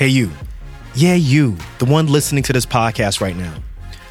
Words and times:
Hey, 0.00 0.08
you. 0.08 0.30
Yeah, 0.94 1.12
you, 1.12 1.58
the 1.78 1.84
one 1.84 2.06
listening 2.06 2.42
to 2.44 2.54
this 2.54 2.64
podcast 2.64 3.20
right 3.20 3.36
now. 3.36 3.54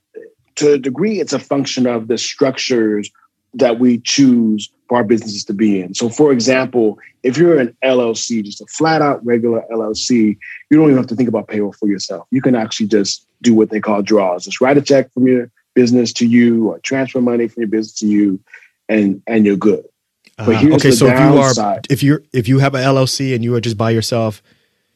to 0.57 0.73
a 0.73 0.77
degree, 0.77 1.19
it's 1.19 1.33
a 1.33 1.39
function 1.39 1.87
of 1.87 2.07
the 2.07 2.17
structures 2.17 3.09
that 3.53 3.79
we 3.79 3.99
choose 3.99 4.69
for 4.87 4.97
our 4.97 5.03
businesses 5.03 5.43
to 5.45 5.53
be 5.53 5.81
in. 5.81 5.93
So, 5.93 6.09
for 6.09 6.31
example, 6.31 6.99
if 7.23 7.37
you're 7.37 7.59
an 7.59 7.75
LLC, 7.83 8.43
just 8.43 8.61
a 8.61 8.65
flat 8.65 9.01
out 9.01 9.25
regular 9.25 9.63
LLC, 9.71 10.37
you 10.69 10.77
don't 10.77 10.85
even 10.85 10.97
have 10.97 11.07
to 11.07 11.15
think 11.15 11.29
about 11.29 11.47
payroll 11.47 11.73
for 11.73 11.87
yourself. 11.87 12.27
You 12.31 12.41
can 12.41 12.55
actually 12.55 12.87
just 12.87 13.25
do 13.41 13.53
what 13.53 13.69
they 13.69 13.79
call 13.79 14.01
draws. 14.01 14.45
Just 14.45 14.61
write 14.61 14.77
a 14.77 14.81
check 14.81 15.11
from 15.13 15.27
your 15.27 15.51
business 15.73 16.11
to 16.13 16.25
you 16.25 16.69
or 16.69 16.79
transfer 16.79 17.21
money 17.21 17.47
from 17.47 17.61
your 17.61 17.69
business 17.69 17.93
to 17.99 18.07
you 18.07 18.39
and 18.89 19.21
and 19.27 19.45
you're 19.45 19.57
good. 19.57 19.85
But 20.37 20.63
uh, 20.63 20.75
okay, 20.75 20.91
so 20.91 21.07
if 21.07 21.19
you 21.19 21.39
are 21.39 21.81
if 21.89 22.03
you're 22.03 22.23
if 22.31 22.47
you 22.47 22.59
have 22.59 22.75
an 22.75 22.81
LLC 22.81 23.33
and 23.33 23.43
you 23.43 23.55
are 23.55 23.61
just 23.61 23.77
by 23.77 23.91
yourself, 23.91 24.41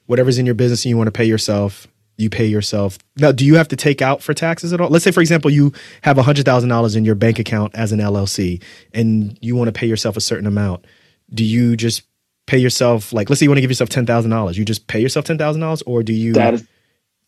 whatever's 0.06 0.38
in 0.38 0.46
your 0.46 0.56
business 0.56 0.86
and 0.86 0.90
you 0.90 0.98
want 0.98 1.08
to 1.08 1.12
pay 1.12 1.26
yourself, 1.26 1.88
you 2.18 2.30
pay 2.30 2.46
yourself. 2.46 2.98
Now, 3.18 3.32
do 3.32 3.46
you 3.46 3.56
have 3.56 3.68
to 3.70 3.76
take 3.76 4.02
out 4.02 4.22
for 4.22 4.34
taxes 4.34 4.74
at 4.74 4.82
all? 4.82 4.90
Let's 4.90 5.04
say, 5.04 5.12
for 5.12 5.22
example, 5.22 5.50
you 5.50 5.74
have 6.04 6.18
$100,000 6.18 6.96
in 6.96 7.06
your 7.06 7.16
bank 7.16 7.40
account 7.40 7.74
as 7.76 7.92
an 7.92 8.00
LLC 8.00 8.62
and 8.94 9.38
you 9.42 9.56
want 9.56 9.68
to 9.70 9.72
pay 9.72 9.88
yourself 9.88 10.18
a 10.18 10.22
certain 10.22 10.46
amount. 10.48 10.86
Do 11.34 11.44
you 11.44 11.76
just 11.76 12.04
pay 12.48 12.58
yourself, 12.58 13.14
like, 13.14 13.30
let's 13.30 13.40
say 13.40 13.46
you 13.46 13.50
want 13.50 13.58
to 13.58 13.62
give 13.62 13.72
yourself 13.72 13.90
$10,000. 13.90 14.56
You 14.58 14.66
just 14.66 14.88
pay 14.88 15.00
yourself 15.00 15.26
$10,000 15.26 15.84
or 15.86 16.04
do 16.04 16.14
you 16.14 16.34
is- 16.34 16.68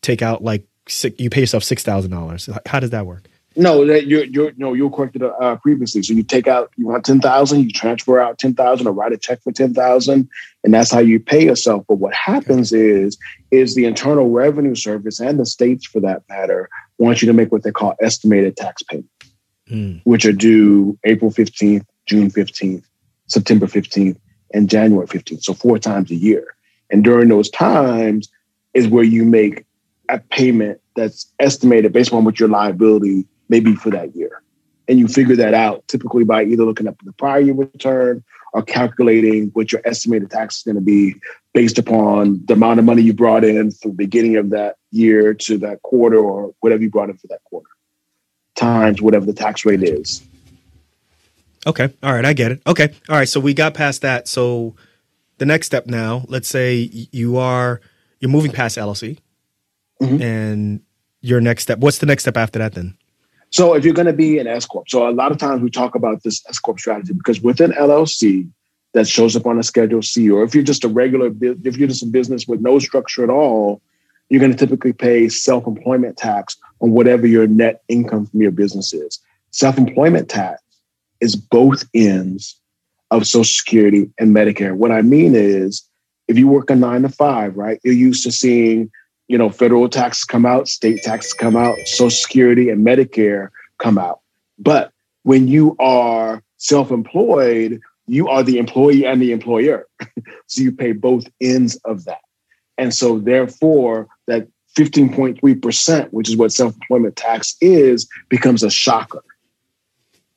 take 0.02 0.22
out, 0.22 0.44
like, 0.44 0.66
you 1.16 1.30
pay 1.30 1.40
yourself 1.40 1.62
$6,000? 1.64 2.58
How 2.66 2.78
does 2.80 2.90
that 2.90 3.06
work? 3.06 3.26
No, 3.56 3.86
that 3.86 4.06
you're 4.06 4.24
you're 4.24 4.52
no 4.56 4.72
you're 4.72 4.90
corrected 4.90 5.22
uh, 5.22 5.56
previously. 5.56 6.02
So 6.02 6.12
you 6.12 6.24
take 6.24 6.48
out 6.48 6.72
you 6.76 6.86
want 6.88 7.04
ten 7.04 7.20
thousand, 7.20 7.60
you 7.60 7.70
transfer 7.70 8.18
out 8.18 8.38
ten 8.38 8.54
thousand, 8.54 8.86
or 8.88 8.92
write 8.92 9.12
a 9.12 9.16
check 9.16 9.40
for 9.42 9.52
ten 9.52 9.72
thousand, 9.72 10.28
and 10.64 10.74
that's 10.74 10.90
how 10.90 10.98
you 10.98 11.20
pay 11.20 11.44
yourself. 11.44 11.84
But 11.88 11.96
what 11.96 12.14
happens 12.14 12.72
is 12.72 13.16
is 13.52 13.76
the 13.76 13.84
Internal 13.84 14.30
Revenue 14.30 14.74
Service 14.74 15.20
and 15.20 15.38
the 15.38 15.46
states, 15.46 15.86
for 15.86 16.00
that 16.00 16.22
matter, 16.28 16.68
want 16.98 17.22
you 17.22 17.26
to 17.26 17.32
make 17.32 17.52
what 17.52 17.62
they 17.62 17.70
call 17.70 17.94
estimated 18.00 18.56
tax 18.56 18.82
payments, 18.82 19.08
mm. 19.70 20.00
which 20.02 20.26
are 20.26 20.32
due 20.32 20.98
April 21.04 21.30
fifteenth, 21.30 21.86
June 22.06 22.30
fifteenth, 22.30 22.84
September 23.28 23.68
fifteenth, 23.68 24.18
and 24.52 24.68
January 24.68 25.06
fifteenth. 25.06 25.44
So 25.44 25.54
four 25.54 25.78
times 25.78 26.10
a 26.10 26.16
year, 26.16 26.56
and 26.90 27.04
during 27.04 27.28
those 27.28 27.50
times 27.50 28.28
is 28.72 28.88
where 28.88 29.04
you 29.04 29.24
make 29.24 29.64
a 30.08 30.18
payment 30.18 30.80
that's 30.96 31.32
estimated 31.38 31.92
based 31.92 32.12
on 32.12 32.24
what 32.24 32.40
your 32.40 32.48
liability 32.48 33.26
maybe 33.48 33.74
for 33.74 33.90
that 33.90 34.14
year. 34.14 34.42
And 34.88 34.98
you 34.98 35.08
figure 35.08 35.36
that 35.36 35.54
out 35.54 35.86
typically 35.88 36.24
by 36.24 36.44
either 36.44 36.64
looking 36.64 36.86
up 36.86 36.96
the 37.04 37.12
prior 37.12 37.40
year 37.40 37.54
return 37.54 38.22
or 38.52 38.62
calculating 38.62 39.48
what 39.54 39.72
your 39.72 39.80
estimated 39.84 40.30
tax 40.30 40.58
is 40.58 40.62
going 40.62 40.76
to 40.76 40.80
be 40.80 41.16
based 41.54 41.78
upon 41.78 42.40
the 42.44 42.54
amount 42.54 42.78
of 42.78 42.84
money 42.84 43.02
you 43.02 43.14
brought 43.14 43.44
in 43.44 43.70
from 43.70 43.92
the 43.92 43.96
beginning 43.96 44.36
of 44.36 44.50
that 44.50 44.76
year 44.90 45.34
to 45.34 45.58
that 45.58 45.82
quarter 45.82 46.18
or 46.18 46.54
whatever 46.60 46.82
you 46.82 46.90
brought 46.90 47.10
in 47.10 47.16
for 47.16 47.26
that 47.28 47.42
quarter 47.44 47.68
times 48.54 49.02
whatever 49.02 49.26
the 49.26 49.32
tax 49.32 49.64
rate 49.64 49.82
is. 49.82 50.22
Okay. 51.66 51.92
All 52.02 52.12
right. 52.12 52.24
I 52.24 52.32
get 52.32 52.52
it. 52.52 52.62
Okay. 52.66 52.94
All 53.08 53.16
right. 53.16 53.28
So 53.28 53.40
we 53.40 53.54
got 53.54 53.74
past 53.74 54.02
that. 54.02 54.28
So 54.28 54.74
the 55.38 55.46
next 55.46 55.66
step 55.66 55.86
now, 55.86 56.24
let's 56.28 56.48
say 56.48 56.88
you 57.10 57.38
are, 57.38 57.80
you're 58.20 58.30
moving 58.30 58.52
past 58.52 58.76
LLC 58.76 59.18
mm-hmm. 60.00 60.22
and 60.22 60.82
your 61.20 61.40
next 61.40 61.62
step, 61.62 61.78
what's 61.78 61.98
the 61.98 62.06
next 62.06 62.24
step 62.24 62.36
after 62.36 62.58
that 62.58 62.74
then? 62.74 62.96
So 63.54 63.74
if 63.74 63.84
you're 63.84 63.94
going 63.94 64.06
to 64.06 64.12
be 64.12 64.40
an 64.40 64.48
S 64.48 64.66
corp, 64.66 64.88
so 64.88 65.08
a 65.08 65.12
lot 65.12 65.30
of 65.30 65.38
times 65.38 65.62
we 65.62 65.70
talk 65.70 65.94
about 65.94 66.24
this 66.24 66.42
S 66.48 66.58
corp 66.58 66.80
strategy 66.80 67.12
because 67.12 67.40
within 67.40 67.70
LLC 67.70 68.50
that 68.94 69.06
shows 69.06 69.36
up 69.36 69.46
on 69.46 69.60
a 69.60 69.62
Schedule 69.62 70.02
C, 70.02 70.28
or 70.28 70.42
if 70.42 70.56
you're 70.56 70.64
just 70.64 70.82
a 70.82 70.88
regular, 70.88 71.30
if 71.40 71.76
you're 71.76 71.86
just 71.86 72.02
a 72.02 72.06
business 72.06 72.48
with 72.48 72.60
no 72.60 72.80
structure 72.80 73.22
at 73.22 73.30
all, 73.30 73.80
you're 74.28 74.40
going 74.40 74.50
to 74.50 74.58
typically 74.58 74.92
pay 74.92 75.28
self-employment 75.28 76.16
tax 76.16 76.56
on 76.80 76.90
whatever 76.90 77.28
your 77.28 77.46
net 77.46 77.84
income 77.86 78.26
from 78.26 78.42
your 78.42 78.50
business 78.50 78.92
is. 78.92 79.20
Self-employment 79.52 80.28
tax 80.28 80.60
is 81.20 81.36
both 81.36 81.84
ends 81.94 82.58
of 83.12 83.24
Social 83.24 83.44
Security 83.44 84.10
and 84.18 84.34
Medicare. 84.34 84.74
What 84.74 84.90
I 84.90 85.02
mean 85.02 85.36
is, 85.36 85.88
if 86.26 86.36
you 86.36 86.48
work 86.48 86.70
a 86.70 86.74
nine 86.74 87.02
to 87.02 87.08
five, 87.08 87.56
right, 87.56 87.78
you're 87.84 87.94
used 87.94 88.24
to 88.24 88.32
seeing 88.32 88.90
you 89.28 89.38
know, 89.38 89.50
federal 89.50 89.88
taxes 89.88 90.24
come 90.24 90.44
out, 90.44 90.68
state 90.68 91.02
taxes 91.02 91.32
come 91.32 91.56
out, 91.56 91.76
Social 91.86 92.10
Security 92.10 92.68
and 92.68 92.86
Medicare 92.86 93.48
come 93.78 93.98
out. 93.98 94.20
But 94.58 94.92
when 95.22 95.48
you 95.48 95.76
are 95.78 96.42
self 96.58 96.90
employed, 96.90 97.80
you 98.06 98.28
are 98.28 98.42
the 98.42 98.58
employee 98.58 99.06
and 99.06 99.20
the 99.20 99.32
employer. 99.32 99.86
so 100.46 100.62
you 100.62 100.72
pay 100.72 100.92
both 100.92 101.24
ends 101.40 101.76
of 101.84 102.04
that. 102.04 102.20
And 102.76 102.94
so, 102.94 103.18
therefore, 103.18 104.08
that 104.26 104.48
15.3%, 104.76 106.08
which 106.10 106.28
is 106.28 106.36
what 106.36 106.52
self 106.52 106.74
employment 106.74 107.16
tax 107.16 107.56
is, 107.60 108.08
becomes 108.28 108.62
a 108.62 108.70
shocker 108.70 109.22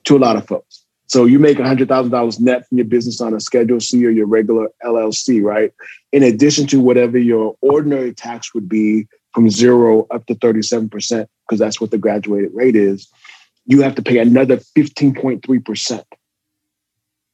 to 0.06 0.16
a 0.16 0.20
lot 0.20 0.36
of 0.36 0.48
folks. 0.48 0.84
So 1.08 1.26
you 1.26 1.40
make 1.40 1.58
$100,000 1.58 2.40
net 2.42 2.68
from 2.68 2.78
your 2.78 2.86
business 2.86 3.22
on 3.22 3.34
a 3.34 3.40
Schedule 3.40 3.80
C 3.80 4.06
or 4.06 4.10
your 4.10 4.28
regular 4.28 4.68
LLC, 4.84 5.42
right? 5.42 5.74
In 6.12 6.22
addition 6.22 6.68
to 6.68 6.82
whatever 6.82 7.18
your 7.18 7.56
ordinary 7.62 8.14
tax 8.14 8.54
would 8.54 8.68
be 8.68 9.08
from 9.34 9.50
zero 9.50 10.06
up 10.12 10.26
to 10.26 10.36
37%, 10.36 10.90
because 10.90 11.60
that's 11.60 11.80
what 11.80 11.92
the 11.92 11.98
graduated 11.98 12.52
rate 12.54 12.76
is, 12.76 13.10
you 13.66 13.82
have 13.82 13.96
to 13.96 14.02
pay 14.02 14.18
another 14.18 14.58
15.3% 14.58 16.04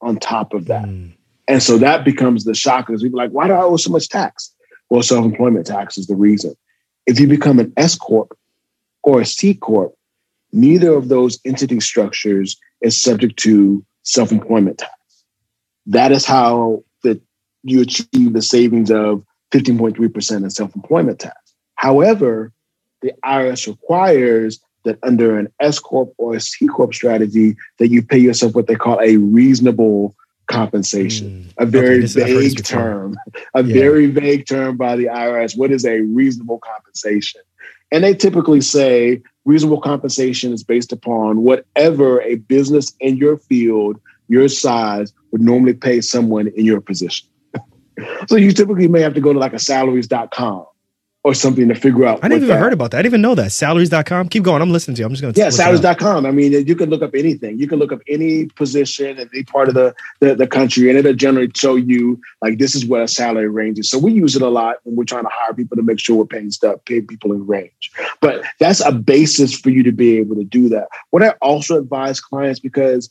on 0.02 0.18
top 0.18 0.54
of 0.54 0.66
that. 0.66 0.86
Mm. 0.86 1.14
And 1.48 1.64
so 1.64 1.78
that 1.78 2.06
becomes 2.06 2.44
the 2.44 2.54
shock 2.54 2.88
because 2.88 3.02
people 3.02 3.20
are 3.20 3.26
like, 3.26 3.32
why 3.32 3.48
do 3.48 3.54
I 3.54 3.62
owe 3.62 3.78
so 3.78 3.92
much 3.92 4.10
tax? 4.10 4.54
Well, 4.90 5.02
self 5.02 5.26
employment 5.26 5.66
tax 5.66 5.98
is 5.98 6.08
the 6.08 6.16
reason. 6.16 6.56
If 7.06 7.20
you 7.20 7.28
become 7.28 7.60
an 7.60 7.74
S 7.78 7.96
Corp 7.96 8.38
or 9.04 9.22
a 9.22 9.26
C 9.26 9.54
Corp, 9.54 9.94
neither 10.54 10.94
of 10.94 11.10
those 11.10 11.40
entity 11.44 11.80
structures 11.80 12.58
is 12.82 13.00
subject 13.00 13.38
to 13.40 13.84
self-employment 14.04 14.78
tax. 14.78 14.94
That 15.88 16.12
is 16.12 16.26
how 16.26 16.84
that 17.04 17.22
you 17.64 17.82
achieve 17.82 18.34
the 18.34 18.42
savings 18.42 18.92
of 18.92 19.24
15.3% 19.52 20.44
in 20.44 20.50
self-employment 20.50 21.20
tax. 21.20 21.36
However, 21.76 22.52
the 23.02 23.14
IRS 23.26 23.68
requires 23.68 24.62
that 24.86 25.00
under 25.04 25.38
an 25.38 25.48
S 25.60 25.80
corp 25.80 26.14
or 26.18 26.36
a 26.36 26.42
C 26.42 26.68
corp 26.68 26.94
strategy, 26.94 27.56
that 27.80 27.90
you 27.90 28.02
pay 28.02 28.18
yourself 28.18 28.54
what 28.54 28.68
they 28.68 28.76
call 28.76 29.00
a 29.02 29.18
reasonable 29.18 30.16
compensation. 30.48 31.50
Mm. 31.58 31.64
A 31.64 31.66
very 31.66 32.04
okay, 32.04 32.08
vague 32.08 32.64
term, 32.66 33.18
a 33.54 33.64
yeah. 33.64 33.74
very 33.74 34.08
vague 34.08 34.46
term 34.46 34.78
by 34.78 34.96
the 34.96 35.06
IRS. 35.06 35.58
What 35.58 35.72
is 35.72 35.86
a 35.86 36.02
reasonable 36.02 36.60
compensation? 36.60 37.42
And 37.92 38.04
they 38.04 38.14
typically 38.14 38.62
say 38.62 39.22
reasonable 39.46 39.82
compensation 39.82 40.54
is 40.54 40.64
based 40.64 40.92
upon 40.92 41.44
whatever 41.44 42.22
a 42.22 42.36
business 42.36 42.94
in 43.00 43.18
your 43.18 43.38
field, 43.38 44.00
your 44.28 44.48
size, 44.48 45.14
would 45.32 45.42
normally 45.42 45.74
pay 45.74 46.02
someone 46.02 46.48
in 46.48 46.66
your 46.66 46.82
position. 46.82 47.28
so 48.28 48.36
you 48.36 48.52
typically 48.52 48.88
may 48.88 49.02
have 49.02 49.14
to 49.14 49.22
go 49.22 49.34
to 49.34 49.40
like 49.40 49.54
a 49.54 49.60
salaries.com 49.60 50.66
or 51.24 51.34
something 51.34 51.70
to 51.70 51.76
figure 51.76 52.06
out. 52.06 52.20
I 52.22 52.28
never 52.28 52.44
even 52.44 52.58
heard 52.58 52.74
about 52.74 52.92
that. 52.92 52.98
I 52.98 53.02
didn't 53.02 53.12
even 53.12 53.22
know 53.22 53.36
that. 53.36 53.52
Salaries.com. 53.54 54.28
Keep 54.28 54.44
going. 54.44 54.62
I'm 54.62 54.72
listening 54.72 54.96
to 54.96 55.02
you. 55.02 55.06
I'm 55.06 55.14
just 55.14 55.22
going 55.22 55.34
to. 55.34 55.40
Yeah, 55.40 55.50
salaries.com. 55.50 56.26
I 56.26 56.32
mean, 56.32 56.52
you 56.68 56.76
can 56.76 56.90
look 56.90 57.02
up 57.02 57.16
anything. 57.16 57.58
You 57.60 57.68
can 57.68 57.80
look 57.80 57.94
up 57.94 58.02
any 58.10 58.48
position 58.48 59.18
in 59.18 59.30
any 59.34 59.44
part 59.44 59.70
of 59.70 59.74
the, 59.74 59.96
the, 60.20 60.36
the, 60.36 60.48
country, 60.48 60.90
and 60.90 61.00
it'll 61.00 61.14
generally 61.14 61.50
show 61.56 61.76
you 61.76 62.22
like 62.42 62.58
this 62.58 62.76
is 62.76 62.86
what 62.86 63.02
a 63.02 63.08
salary 63.08 63.48
range 63.48 63.80
is. 63.80 63.90
So 63.90 63.98
we 63.98 64.12
use 64.12 64.36
it 64.36 64.42
a 64.42 64.50
lot 64.50 64.78
when 64.84 64.98
we're 64.98 65.06
trying 65.06 65.24
to 65.24 65.30
hire 65.32 65.54
people 65.54 65.78
to 65.78 65.84
make 65.84 66.00
sure 66.00 66.18
we're 66.18 66.26
paying 66.26 66.52
stuff, 66.52 66.84
pay 66.86 67.00
people 67.00 67.32
in 67.32 67.48
range. 67.48 67.92
But 68.20 68.44
that's 68.60 68.82
a 68.82 68.92
basis 68.92 69.58
for 69.58 69.70
you 69.70 69.82
to 69.84 69.94
be 69.94 70.18
able 70.18 70.36
to 70.36 70.44
do 70.44 70.68
that. 70.70 70.90
What 71.12 71.24
I 71.24 71.30
also 71.42 71.78
advise 71.78 72.20
clients 72.20 72.60
because 72.60 73.10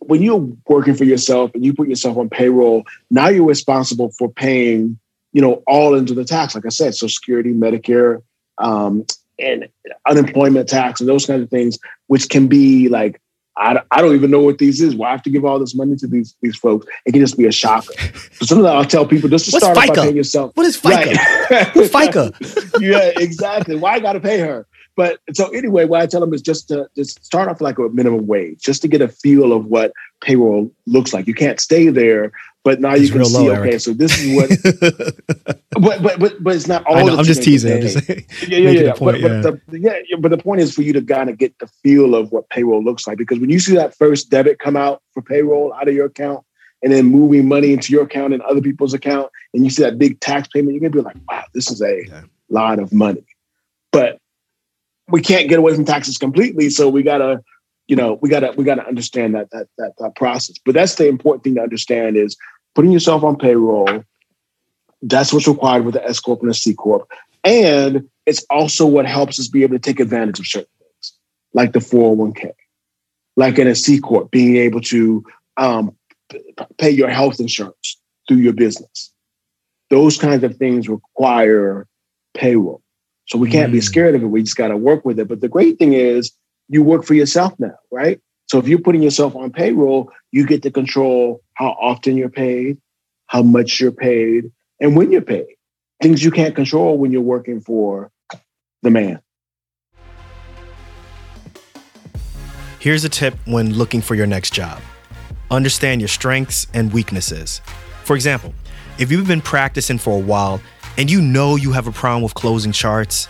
when 0.00 0.22
you're 0.22 0.46
working 0.68 0.94
for 0.94 1.04
yourself 1.04 1.52
and 1.54 1.64
you 1.64 1.72
put 1.72 1.88
yourself 1.88 2.18
on 2.18 2.28
payroll, 2.28 2.84
now 3.10 3.28
you're 3.28 3.46
responsible 3.46 4.10
for 4.10 4.30
paying 4.30 4.98
you 5.34 5.42
know, 5.42 5.62
all 5.66 5.94
into 5.94 6.14
the 6.14 6.24
tax. 6.24 6.54
Like 6.54 6.64
I 6.64 6.70
said, 6.70 6.94
Social 6.94 7.12
Security, 7.12 7.52
Medicare, 7.52 8.22
um, 8.58 9.04
and 9.38 9.68
unemployment 10.08 10.68
tax, 10.68 11.00
and 11.00 11.08
those 11.08 11.26
kinds 11.26 11.42
of 11.42 11.50
things, 11.50 11.78
which 12.06 12.30
can 12.30 12.46
be 12.46 12.88
like, 12.88 13.20
I, 13.56 13.80
I 13.90 14.00
don't 14.00 14.14
even 14.14 14.30
know 14.30 14.40
what 14.40 14.58
these 14.58 14.80
is. 14.80 14.96
Why 14.96 15.08
I 15.08 15.10
have 15.12 15.22
to 15.24 15.30
give 15.30 15.44
all 15.44 15.58
this 15.58 15.74
money 15.74 15.96
to 15.96 16.06
these 16.06 16.34
these 16.40 16.56
folks? 16.56 16.86
It 17.04 17.12
can 17.12 17.20
just 17.20 17.36
be 17.36 17.46
a 17.46 17.52
shocker. 17.52 17.92
So 18.34 18.46
sometimes 18.46 18.66
I'll 18.66 18.84
tell 18.84 19.06
people 19.06 19.28
just 19.28 19.46
to 19.46 19.52
What's 19.52 19.64
start 19.64 19.76
FICA? 19.76 19.88
by 19.88 20.02
paying 20.02 20.16
yourself. 20.16 20.52
What 20.56 20.66
is 20.66 20.80
FICA? 20.80 21.16
Right. 21.50 21.66
FICA? 21.68 22.80
yeah, 22.80 23.12
exactly. 23.16 23.76
Why 23.76 23.92
I 23.92 24.00
got 24.00 24.14
to 24.14 24.20
pay 24.20 24.40
her? 24.40 24.66
But 24.96 25.20
so 25.32 25.48
anyway, 25.50 25.84
what 25.84 26.00
I 26.00 26.06
tell 26.06 26.20
them 26.20 26.34
is 26.34 26.42
just 26.42 26.68
to 26.68 26.88
just 26.96 27.24
start 27.24 27.48
off 27.48 27.60
like 27.60 27.78
a 27.78 27.88
minimum 27.90 28.26
wage, 28.26 28.60
just 28.60 28.82
to 28.82 28.88
get 28.88 29.00
a 29.00 29.08
feel 29.08 29.52
of 29.52 29.66
what 29.66 29.92
payroll 30.20 30.70
looks 30.86 31.12
like. 31.12 31.26
You 31.28 31.34
can't 31.34 31.60
stay 31.60 31.90
there 31.90 32.32
but 32.64 32.80
now 32.80 32.94
it's 32.94 33.02
you 33.02 33.10
can 33.10 33.24
see, 33.26 33.36
low, 33.36 33.50
okay, 33.52 33.68
Eric. 33.68 33.80
so 33.80 33.92
this 33.92 34.18
is 34.18 34.34
what. 34.34 34.48
but, 35.70 36.02
but 36.02 36.18
but 36.18 36.42
but 36.42 36.56
it's 36.56 36.66
not 36.66 36.82
all. 36.86 37.06
Know, 37.06 37.18
I'm 37.18 37.24
just 37.24 37.42
teasing. 37.42 37.74
I'm 37.74 37.80
just 37.82 38.08
yeah, 38.08 38.16
yeah, 38.48 38.70
yeah. 38.70 38.92
Point, 38.94 39.20
but, 39.20 39.30
yeah. 39.30 39.40
But 39.42 39.60
the, 39.68 39.78
yeah, 39.78 40.16
but 40.18 40.30
the 40.30 40.38
point 40.38 40.62
is 40.62 40.74
for 40.74 40.80
you 40.80 40.94
to 40.94 41.02
kind 41.02 41.28
of 41.28 41.36
get 41.36 41.58
the 41.58 41.66
feel 41.66 42.14
of 42.14 42.32
what 42.32 42.48
payroll 42.48 42.82
looks 42.82 43.06
like 43.06 43.18
because 43.18 43.38
when 43.38 43.50
you 43.50 43.58
see 43.58 43.74
that 43.74 43.94
first 43.94 44.30
debit 44.30 44.58
come 44.58 44.76
out 44.76 45.02
for 45.12 45.20
payroll 45.20 45.74
out 45.74 45.88
of 45.88 45.94
your 45.94 46.06
account 46.06 46.42
and 46.82 46.90
then 46.90 47.04
moving 47.04 47.46
money 47.46 47.74
into 47.74 47.92
your 47.92 48.04
account 48.04 48.32
and 48.32 48.42
other 48.42 48.62
people's 48.62 48.94
account, 48.94 49.30
and 49.52 49.62
you 49.64 49.70
see 49.70 49.82
that 49.82 49.98
big 49.98 50.18
tax 50.20 50.48
payment, 50.48 50.72
you're 50.72 50.80
gonna 50.80 51.02
be 51.02 51.06
like, 51.06 51.16
wow, 51.28 51.44
this 51.52 51.70
is 51.70 51.82
a 51.82 52.06
yeah. 52.06 52.22
lot 52.48 52.78
of 52.78 52.94
money. 52.94 53.26
But 53.92 54.18
we 55.08 55.20
can't 55.20 55.50
get 55.50 55.58
away 55.58 55.74
from 55.74 55.84
taxes 55.84 56.16
completely, 56.16 56.70
so 56.70 56.88
we 56.88 57.02
gotta 57.02 57.42
you 57.88 57.96
know 57.96 58.18
we 58.22 58.28
gotta 58.28 58.52
we 58.56 58.64
gotta 58.64 58.86
understand 58.86 59.34
that, 59.34 59.50
that 59.50 59.66
that 59.76 59.92
that 59.98 60.16
process 60.16 60.56
but 60.64 60.74
that's 60.74 60.94
the 60.94 61.06
important 61.06 61.44
thing 61.44 61.54
to 61.54 61.60
understand 61.60 62.16
is 62.16 62.36
putting 62.74 62.92
yourself 62.92 63.22
on 63.24 63.36
payroll. 63.36 64.04
That's 65.02 65.32
what's 65.32 65.48
required 65.48 65.84
with 65.84 65.94
the 65.94 66.04
S 66.04 66.20
corp 66.20 66.40
and 66.40 66.50
the 66.50 66.54
C 66.54 66.74
corp, 66.74 67.08
and 67.42 68.08
it's 68.26 68.44
also 68.48 68.86
what 68.86 69.06
helps 69.06 69.38
us 69.38 69.48
be 69.48 69.62
able 69.62 69.74
to 69.76 69.80
take 69.80 70.00
advantage 70.00 70.40
of 70.40 70.46
certain 70.46 70.68
things, 70.78 71.12
like 71.52 71.72
the 71.72 71.80
four 71.80 72.10
hundred 72.10 72.22
one 72.22 72.32
k, 72.32 72.52
like 73.36 73.58
in 73.58 73.68
a 73.68 73.74
C 73.74 74.00
corp, 74.00 74.30
being 74.30 74.56
able 74.56 74.80
to 74.80 75.22
um, 75.56 75.94
pay 76.78 76.90
your 76.90 77.10
health 77.10 77.38
insurance 77.38 78.00
through 78.26 78.38
your 78.38 78.54
business. 78.54 79.12
Those 79.90 80.16
kinds 80.16 80.42
of 80.42 80.56
things 80.56 80.88
require 80.88 81.86
payroll. 82.32 82.80
So 83.26 83.38
we 83.38 83.50
can't 83.50 83.70
mm. 83.70 83.74
be 83.74 83.80
scared 83.80 84.14
of 84.14 84.22
it. 84.22 84.26
We 84.26 84.42
just 84.42 84.56
got 84.56 84.68
to 84.68 84.76
work 84.76 85.04
with 85.04 85.18
it. 85.18 85.28
But 85.28 85.40
the 85.40 85.48
great 85.48 85.78
thing 85.78 85.92
is 85.92 86.32
you 86.68 86.82
work 86.82 87.04
for 87.04 87.14
yourself 87.14 87.52
now, 87.58 87.76
right? 87.90 88.20
So 88.46 88.58
if 88.58 88.68
you're 88.68 88.78
putting 88.78 89.02
yourself 89.02 89.34
on 89.36 89.52
payroll, 89.52 90.10
you 90.30 90.46
get 90.46 90.62
to 90.62 90.70
control 90.70 91.42
how 91.54 91.68
often 91.68 92.16
you're 92.16 92.28
paid, 92.28 92.80
how 93.26 93.42
much 93.42 93.80
you're 93.80 93.92
paid, 93.92 94.52
and 94.80 94.96
when 94.96 95.12
you're 95.12 95.22
paid. 95.22 95.46
Things 96.02 96.22
you 96.22 96.30
can't 96.30 96.54
control 96.54 96.98
when 96.98 97.12
you're 97.12 97.22
working 97.22 97.60
for 97.60 98.10
the 98.82 98.90
man. 98.90 99.20
Here's 102.78 103.04
a 103.04 103.08
tip 103.08 103.34
when 103.46 103.72
looking 103.72 104.02
for 104.02 104.14
your 104.14 104.26
next 104.26 104.52
job 104.52 104.80
understand 105.50 106.00
your 106.00 106.08
strengths 106.08 106.66
and 106.74 106.92
weaknesses. 106.92 107.60
For 108.02 108.16
example, 108.16 108.52
if 108.98 109.10
you've 109.10 109.28
been 109.28 109.40
practicing 109.40 109.98
for 109.98 110.16
a 110.16 110.20
while 110.20 110.60
and 110.98 111.10
you 111.10 111.20
know 111.20 111.56
you 111.56 111.72
have 111.72 111.86
a 111.86 111.92
problem 111.92 112.22
with 112.22 112.34
closing 112.34 112.72
charts, 112.72 113.28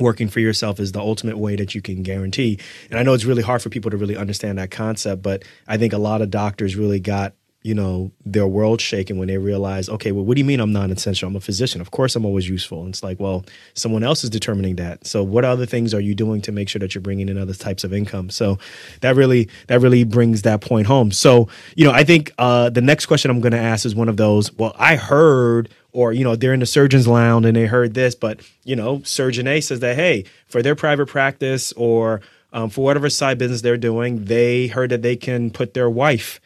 Working 0.00 0.28
for 0.28 0.40
yourself 0.40 0.80
is 0.80 0.90
the 0.90 1.00
ultimate 1.00 1.38
way 1.38 1.54
that 1.54 1.74
you 1.74 1.80
can 1.80 2.02
guarantee. 2.02 2.58
And 2.90 2.98
I 2.98 3.04
know 3.04 3.12
it's 3.12 3.26
really 3.26 3.42
hard 3.42 3.62
for 3.62 3.68
people 3.68 3.92
to 3.92 3.96
really 3.96 4.16
understand 4.16 4.58
that 4.58 4.72
concept, 4.72 5.22
but 5.22 5.44
I 5.68 5.76
think 5.76 5.92
a 5.92 5.98
lot 5.98 6.20
of 6.20 6.30
doctors 6.30 6.74
really 6.74 6.98
got 6.98 7.34
you 7.64 7.74
know, 7.74 8.12
their 8.26 8.46
world 8.46 8.78
shaken 8.78 9.16
when 9.16 9.26
they 9.26 9.38
realize, 9.38 9.88
okay, 9.88 10.12
well, 10.12 10.22
what 10.22 10.34
do 10.34 10.38
you 10.38 10.44
mean 10.44 10.60
I'm 10.60 10.72
non 10.72 10.90
essential? 10.90 11.26
I'm 11.26 11.34
a 11.34 11.40
physician. 11.40 11.80
Of 11.80 11.90
course, 11.90 12.14
I'm 12.14 12.26
always 12.26 12.46
useful. 12.46 12.80
And 12.80 12.90
it's 12.90 13.02
like, 13.02 13.18
well, 13.18 13.42
someone 13.72 14.04
else 14.04 14.22
is 14.22 14.28
determining 14.28 14.76
that. 14.76 15.06
So, 15.06 15.22
what 15.22 15.46
other 15.46 15.64
things 15.64 15.94
are 15.94 16.00
you 16.00 16.14
doing 16.14 16.42
to 16.42 16.52
make 16.52 16.68
sure 16.68 16.78
that 16.80 16.94
you're 16.94 17.00
bringing 17.00 17.30
in 17.30 17.38
other 17.38 17.54
types 17.54 17.82
of 17.82 17.94
income? 17.94 18.28
So, 18.28 18.58
that 19.00 19.16
really 19.16 19.48
that 19.68 19.80
really 19.80 20.04
brings 20.04 20.42
that 20.42 20.60
point 20.60 20.86
home. 20.86 21.10
So, 21.10 21.48
you 21.74 21.86
know, 21.86 21.92
I 21.92 22.04
think 22.04 22.32
uh, 22.36 22.68
the 22.68 22.82
next 22.82 23.06
question 23.06 23.30
I'm 23.30 23.40
going 23.40 23.52
to 23.52 23.58
ask 23.58 23.86
is 23.86 23.94
one 23.94 24.10
of 24.10 24.18
those. 24.18 24.52
Well, 24.52 24.76
I 24.78 24.96
heard, 24.96 25.70
or 25.92 26.12
you 26.12 26.22
know, 26.22 26.36
they're 26.36 26.52
in 26.52 26.60
the 26.60 26.66
surgeon's 26.66 27.08
lounge 27.08 27.46
and 27.46 27.56
they 27.56 27.64
heard 27.64 27.94
this, 27.94 28.14
but 28.14 28.40
you 28.64 28.76
know, 28.76 29.00
Surgeon 29.04 29.46
A 29.46 29.62
says 29.62 29.80
that 29.80 29.96
hey, 29.96 30.26
for 30.48 30.60
their 30.60 30.74
private 30.74 31.06
practice 31.06 31.72
or 31.72 32.20
um, 32.52 32.68
for 32.68 32.84
whatever 32.84 33.08
side 33.08 33.38
business 33.38 33.62
they're 33.62 33.78
doing, 33.78 34.26
they 34.26 34.66
heard 34.66 34.90
that 34.90 35.00
they 35.00 35.16
can 35.16 35.50
put 35.50 35.72
their 35.72 35.88
wife 35.88 36.40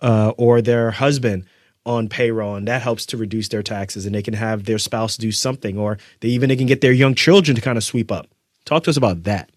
uh, 0.00 0.32
or 0.36 0.60
their 0.60 0.90
husband 0.90 1.44
on 1.86 2.08
payroll 2.08 2.54
and 2.54 2.68
that 2.68 2.82
helps 2.82 3.06
to 3.06 3.16
reduce 3.16 3.48
their 3.48 3.62
taxes 3.62 4.04
and 4.04 4.14
they 4.14 4.22
can 4.22 4.34
have 4.34 4.64
their 4.64 4.78
spouse 4.78 5.16
do 5.16 5.32
something 5.32 5.78
or 5.78 5.98
they 6.20 6.28
even 6.28 6.48
they 6.48 6.56
can 6.56 6.66
get 6.66 6.80
their 6.80 6.92
young 6.92 7.14
children 7.14 7.54
to 7.54 7.62
kind 7.62 7.78
of 7.78 7.84
sweep 7.84 8.12
up 8.12 8.28
talk 8.64 8.82
to 8.82 8.90
us 8.90 8.96
about 8.96 9.22
that 9.22 9.50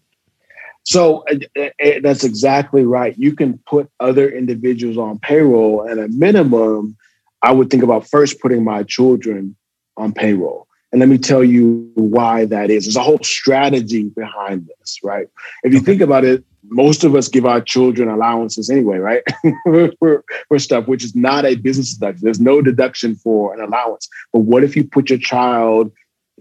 so 0.84 1.24
uh, 1.30 1.60
uh, 1.60 2.00
that's 2.02 2.24
exactly 2.24 2.84
right 2.84 3.18
you 3.18 3.36
can 3.36 3.58
put 3.66 3.90
other 4.00 4.30
individuals 4.30 4.96
on 4.96 5.18
payroll 5.18 5.82
and 5.82 6.00
a 6.00 6.08
minimum 6.08 6.96
i 7.42 7.52
would 7.52 7.68
think 7.68 7.82
about 7.82 8.08
first 8.08 8.40
putting 8.40 8.64
my 8.64 8.82
children 8.82 9.54
on 9.96 10.12
payroll 10.12 10.66
And 10.90 11.00
let 11.00 11.08
me 11.08 11.18
tell 11.18 11.44
you 11.44 11.90
why 11.94 12.44
that 12.46 12.70
is. 12.70 12.84
There's 12.84 12.96
a 12.96 13.02
whole 13.02 13.22
strategy 13.22 14.10
behind 14.10 14.68
this, 14.78 14.98
right? 15.02 15.28
If 15.64 15.72
you 15.72 15.78
okay. 15.78 15.86
think 15.86 16.00
about 16.02 16.24
it, 16.24 16.44
most 16.68 17.04
of 17.04 17.14
us 17.14 17.28
give 17.28 17.44
our 17.44 17.60
children 17.60 18.08
allowances 18.08 18.70
anyway, 18.70 18.98
right? 18.98 19.22
for, 19.98 20.24
for 20.48 20.58
stuff 20.58 20.86
which 20.86 21.04
is 21.04 21.14
not 21.14 21.44
a 21.44 21.56
business 21.56 21.94
deduction. 21.94 22.24
There's 22.24 22.40
no 22.40 22.62
deduction 22.62 23.16
for 23.16 23.54
an 23.54 23.60
allowance. 23.60 24.08
But 24.32 24.40
what 24.40 24.64
if 24.64 24.76
you 24.76 24.84
put 24.84 25.10
your 25.10 25.18
child 25.18 25.92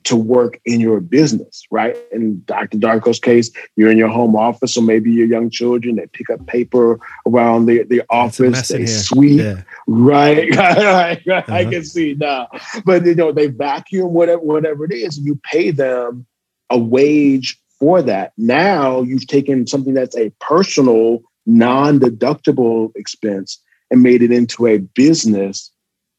to 0.04 0.16
work 0.16 0.60
in 0.66 0.80
your 0.80 1.00
business, 1.00 1.64
right? 1.70 1.98
In 2.12 2.44
Dr. 2.46 2.78
Darko's 2.78 3.20
case, 3.20 3.52
you're 3.76 3.92
in 3.92 3.98
your 3.98 4.08
home 4.08 4.36
office, 4.36 4.78
or 4.78 4.82
maybe 4.82 5.12
your 5.12 5.28
young 5.28 5.50
children, 5.50 5.98
they 5.98 6.08
pick 6.08 6.30
up 6.30 6.46
paper 6.48 7.00
around 7.28 7.66
the, 7.66 7.84
the 7.84 8.02
office, 8.10 8.70
they 8.70 8.86
sweep, 8.86 9.42
yeah. 9.42 9.62
right? 9.88 10.50
right, 10.56 10.78
right. 10.78 11.28
Uh-huh. 11.28 11.54
I 11.54 11.66
can 11.66 11.84
see 11.84 12.16
now. 12.18 12.48
But 12.86 13.06
you 13.06 13.16
know, 13.16 13.32
they 13.32 13.48
vacuum, 13.48 14.14
whatever, 14.14 14.42
whatever 14.42 14.86
it 14.86 14.94
is, 14.94 15.20
you 15.20 15.40
pay 15.44 15.72
them 15.72 16.26
a 16.70 16.78
wage 16.80 17.61
for 17.82 18.04
that. 18.04 18.32
Now 18.38 19.02
you've 19.02 19.26
taken 19.26 19.66
something 19.66 19.96
that's 19.96 20.16
a 20.16 20.30
personal, 20.40 21.24
non-deductible 21.48 22.92
expense 22.96 23.60
and 23.90 24.04
made 24.04 24.22
it 24.22 24.32
into 24.32 24.68
a 24.68 24.78
business 24.78 25.72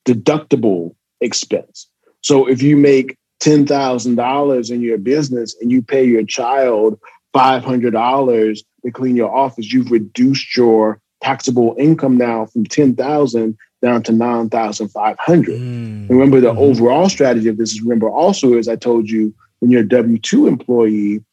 deductible 0.04 0.96
expense. 1.20 1.86
So 2.20 2.48
if 2.48 2.62
you 2.62 2.76
make 2.76 3.16
$10,000 3.44 4.70
in 4.72 4.80
your 4.82 4.98
business 4.98 5.56
and 5.60 5.70
you 5.70 5.82
pay 5.82 6.04
your 6.04 6.24
child 6.24 6.98
$500 7.32 8.58
to 8.84 8.90
clean 8.90 9.14
your 9.14 9.32
office, 9.32 9.72
you've 9.72 9.92
reduced 9.92 10.56
your 10.56 11.00
taxable 11.22 11.76
income 11.78 12.18
now 12.18 12.46
from 12.46 12.66
10,000 12.66 13.56
down 13.80 14.02
to 14.02 14.10
9,500. 14.10 15.60
Mm. 15.60 16.08
Remember 16.08 16.40
the 16.40 16.48
mm-hmm. 16.48 16.58
overall 16.58 17.08
strategy 17.08 17.48
of 17.48 17.56
this 17.56 17.72
is 17.72 17.82
remember 17.82 18.10
also 18.10 18.54
as 18.58 18.66
I 18.66 18.74
told 18.74 19.08
you 19.08 19.32
when 19.60 19.70
you're 19.70 19.82
a 19.82 19.86
W2 19.86 20.48
employee, 20.48 21.24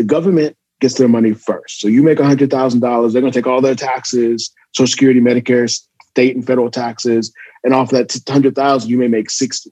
the 0.00 0.04
government 0.04 0.56
gets 0.80 0.94
their 0.94 1.08
money 1.08 1.34
first. 1.34 1.80
So 1.80 1.88
you 1.88 2.02
make 2.02 2.18
$100,000, 2.18 3.12
they're 3.12 3.20
going 3.20 3.32
to 3.32 3.38
take 3.38 3.46
all 3.46 3.60
their 3.60 3.74
taxes, 3.74 4.50
Social 4.72 4.90
Security, 4.90 5.20
Medicare, 5.20 5.70
state 6.08 6.34
and 6.34 6.46
federal 6.46 6.70
taxes, 6.70 7.32
and 7.64 7.74
off 7.74 7.90
that 7.90 8.16
100,000 8.26 8.88
you 8.88 8.98
may 8.98 9.08
make 9.08 9.30
60 9.30 9.70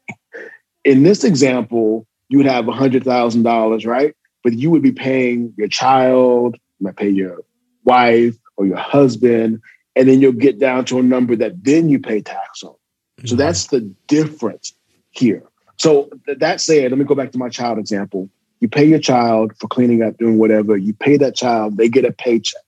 in 0.89 1.03
this 1.03 1.23
example, 1.23 2.07
you 2.29 2.39
would 2.39 2.47
have 2.47 2.65
$100,000, 2.65 3.87
right? 3.87 4.15
But 4.43 4.55
you 4.55 4.71
would 4.71 4.83
be 4.83 4.93
paying 4.93 5.53
your 5.57 5.69
child, 5.69 6.57
you 6.79 6.85
might 6.85 6.97
pay 6.97 7.11
your 7.11 7.43
wife 7.85 8.37
or 8.57 8.67
your 8.67 8.79
husband, 8.79 9.61
and 9.97 10.09
then 10.09 10.21
you'll 10.21 10.33
get 10.33 10.59
down 10.59 10.85
to 10.87 10.99
a 10.99 11.03
number 11.03 11.37
that 11.37 11.63
then 11.63 11.89
you 11.89 11.99
pay 11.99 12.23
tax 12.23 12.63
on. 12.63 12.71
Mm-hmm. 12.71 13.27
So 13.27 13.37
that's 13.37 13.67
the 13.67 13.81
difference 14.07 14.73
here. 15.11 15.43
So 15.77 16.09
that 16.27 16.61
said, 16.61 16.91
let 16.91 16.99
me 16.99 17.05
go 17.05 17.15
back 17.15 17.33
to 17.33 17.39
my 17.39 17.49
child 17.49 17.79
example. 17.79 18.31
You 18.61 18.69
pay 18.69 18.85
your 18.85 18.99
child 18.99 19.57
for 19.59 19.69
cleaning 19.69 20.03
up, 20.03 20.19
doing 20.19 20.39
whatever. 20.39 20.77
You 20.77 20.95
pay 20.95 21.17
that 21.19 21.37
child, 21.37 21.77
they 21.77 21.89
get 21.89 22.05
a 22.05 22.13
paycheck, 22.13 22.63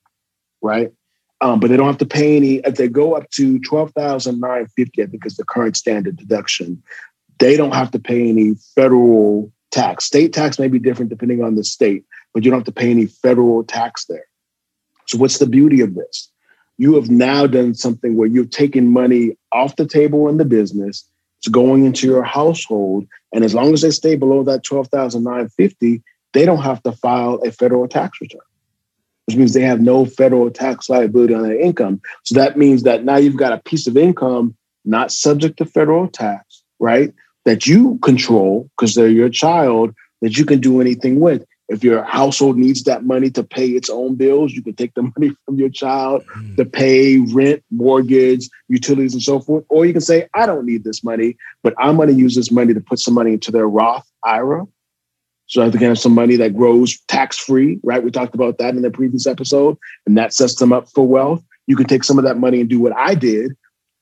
right? 0.62 0.92
Um, 1.40 1.59
but 1.59 1.70
they 1.70 1.76
don't 1.76 1.87
have 1.87 1.99
to 1.99 2.06
pay 2.06 2.37
any. 2.37 2.56
If 2.56 2.76
they 2.76 2.88
go 2.88 3.14
up 3.14 3.30
to 3.30 3.59
twelve 3.61 3.92
thousand 3.92 4.40
nine 4.40 4.66
fifty, 4.76 5.02
I 5.02 5.06
think 5.06 5.25
is 5.25 5.37
the 5.37 5.44
current 5.44 5.76
standard 5.76 6.16
deduction 6.16 6.82
they 7.40 7.56
don't 7.56 7.75
have 7.75 7.90
to 7.90 7.99
pay 7.99 8.28
any 8.28 8.54
federal 8.76 9.50
tax. 9.73 10.04
State 10.04 10.32
tax 10.32 10.59
may 10.59 10.68
be 10.68 10.78
different 10.78 11.11
depending 11.11 11.42
on 11.42 11.56
the 11.56 11.64
state, 11.64 12.04
but 12.32 12.44
you 12.44 12.50
don't 12.50 12.61
have 12.61 12.66
to 12.66 12.80
pay 12.80 12.90
any 12.90 13.06
federal 13.06 13.64
tax 13.64 14.04
there. 14.04 14.26
So, 15.06 15.18
what's 15.18 15.38
the 15.38 15.47
beauty 15.47 15.80
of 15.80 15.94
this? 15.94 16.30
You 16.78 16.94
have 16.94 17.11
now 17.11 17.47
done 17.47 17.75
something 17.75 18.16
where 18.16 18.28
you've 18.28 18.50
taken 18.50 18.92
money 18.92 19.37
off 19.52 19.76
the 19.76 19.87
table 19.87 20.28
in 20.28 20.37
the 20.37 20.44
business. 20.44 21.04
It's 21.38 21.49
going 21.49 21.85
into 21.85 22.06
your 22.06 22.23
household, 22.23 23.06
and 23.32 23.44
as 23.44 23.54
long 23.54 23.72
as 23.72 23.82
they 23.82 23.90
stay 23.90 24.16
below 24.16 24.42
that 24.44 24.64
twelve 24.64 24.88
thousand 24.88 25.25
nine 25.25 25.49
fifty, 25.50 26.02
they 26.32 26.44
don't 26.44 26.62
have 26.62 26.82
to 26.84 26.92
file 26.92 27.40
a 27.44 27.52
federal 27.52 27.88
tax 27.88 28.20
return, 28.20 28.40
which 29.26 29.37
means 29.37 29.52
they 29.52 29.62
have 29.62 29.80
no 29.80 30.04
federal 30.04 30.50
tax 30.50 30.88
liability 30.88 31.34
on 31.34 31.42
their 31.42 31.58
income. 31.58 32.00
So 32.25 32.34
that 32.34 32.56
means 32.56 32.82
that 32.84 33.04
now 33.04 33.16
you've 33.16 33.37
got 33.37 33.52
a 33.52 33.58
piece 33.58 33.87
of 33.87 33.96
income 33.96 34.56
not 34.84 35.12
subject 35.12 35.58
to 35.58 35.66
federal 35.66 36.08
tax, 36.08 36.62
right? 36.78 37.12
that 37.44 37.66
you 37.66 37.99
control 37.99 38.70
because 38.76 38.94
they're 38.94 39.08
your 39.08 39.28
child 39.28 39.94
that 40.22 40.37
you 40.37 40.44
can 40.44 40.60
do 40.60 40.80
anything 40.80 41.20
with. 41.20 41.44
If 41.71 41.85
your 41.85 42.03
household 42.03 42.59
needs 42.59 42.83
that 42.83 43.05
money 43.05 43.31
to 43.31 43.45
pay 43.45 43.69
its 43.69 43.89
own 43.89 44.17
bills, 44.17 44.53
you 44.53 44.61
can 44.61 44.75
take 44.75 44.93
the 44.95 45.03
money 45.17 45.35
from 45.47 45.55
your 45.55 45.71
child 45.71 46.25
mm. 46.37 46.57
to 46.57 46.65
pay 46.65 47.19
rent, 47.19 47.62
mortgage, 47.71 48.49
utilities, 48.69 49.15
and 49.15 49.23
so 49.23 49.39
forth. 49.39 49.65
Or 49.69 49.87
you 49.87 49.93
can 49.93 50.03
say, 50.03 50.29
I 50.35 50.47
don't 50.47 50.67
need 50.67 50.83
this 50.83 51.05
money, 51.05 51.37
but 51.62 51.73
I'm 51.79 51.97
going 51.97 52.09
to 52.09 52.15
use 52.15 52.35
this 52.35 52.50
money 52.50 52.75
to 52.75 52.81
put 52.81 52.99
some 52.99 53.15
money 53.15 53.35
into 53.35 53.53
their 53.53 53.69
Roth 53.69 54.07
IRA. 54.25 54.67
So 55.47 55.62
I 55.62 55.71
can 55.71 55.81
have 55.81 55.99
some 55.99 56.15
money 56.15 56.37
that 56.37 56.57
grows 56.57 56.99
tax 57.09 57.39
free, 57.39 57.79
right? 57.83 58.03
We 58.03 58.11
talked 58.11 58.35
about 58.35 58.59
that 58.59 58.75
in 58.75 58.83
the 58.83 58.91
previous 58.91 59.27
episode, 59.27 59.79
and 60.07 60.19
that 60.19 60.35
sets 60.35 60.57
them 60.57 60.73
up 60.73 60.89
for 60.89 61.07
wealth. 61.07 61.43
You 61.67 61.77
can 61.77 61.87
take 61.87 62.05
some 62.05 62.19
of 62.19 62.25
that 62.25 62.39
money 62.39 62.61
and 62.61 62.69
do 62.69 62.81
what 62.81 62.97
I 62.97 63.15
did, 63.15 63.53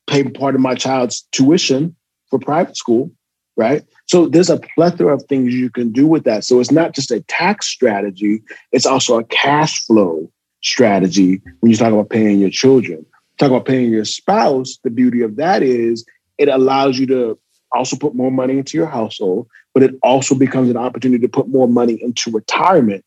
pay 0.07 0.25
part 0.25 0.55
of 0.55 0.61
my 0.63 0.75
child's 0.75 1.27
tuition 1.33 1.95
for 2.31 2.39
private 2.39 2.77
school, 2.77 3.11
right? 3.59 3.85
So 4.07 4.27
there's 4.29 4.49
a 4.49 4.61
plethora 4.75 5.13
of 5.13 5.25
things 5.25 5.53
you 5.53 5.69
can 5.69 5.91
do 5.91 6.07
with 6.07 6.25
that. 6.25 6.45
So 6.45 6.61
it's 6.61 6.71
not 6.71 6.95
just 6.95 7.11
a 7.11 7.21
tax 7.23 7.67
strategy, 7.67 8.41
it's 8.73 8.87
also 8.87 9.19
a 9.19 9.25
cash 9.25 9.85
flow 9.85 10.31
strategy 10.63 11.43
when 11.61 11.71
you 11.71 11.77
talk 11.77 11.93
about 11.93 12.09
paying 12.09 12.39
your 12.39 12.51
children. 12.51 13.05
Talk 13.37 13.51
about 13.51 13.67
paying 13.67 13.91
your 13.91 14.05
spouse, 14.05 14.79
the 14.83 14.91
beauty 14.91 15.23
of 15.23 15.37
that 15.37 15.63
is 15.63 16.07
it 16.39 16.49
allows 16.49 16.99
you 16.99 17.07
to 17.09 17.39
also 17.73 17.97
put 17.97 18.15
more 18.15 18.31
money 18.31 18.57
into 18.59 18.79
your 18.79 18.87
household, 18.87 19.49
but 19.75 19.83
it 19.83 19.95
also 20.03 20.35
becomes 20.35 20.71
an 20.71 20.77
opportunity 20.77 21.21
to 21.21 21.29
put 21.29 21.49
more 21.49 21.69
money 21.69 22.01
into 22.01 22.31
retirement 22.31 23.05